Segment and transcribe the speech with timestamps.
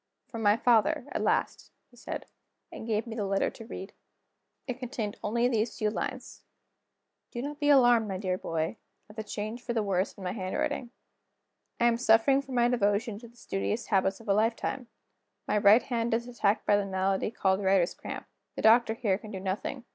[0.25, 2.25] "From my father, at last," he said
[2.71, 3.93] and gave me the letter to read.
[4.65, 6.41] It only contained these few lines:
[7.29, 8.77] "Do not be alarmed, my dear boy,
[9.11, 10.89] at the change for the worse in my handwriting.
[11.79, 14.87] I am suffering for my devotion to the studious habits of a lifetime:
[15.47, 18.25] my right hand is attacked by the malady called Writer's Cramp.
[18.55, 19.85] The doctor here can do nothing.